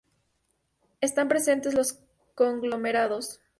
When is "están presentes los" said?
0.99-1.99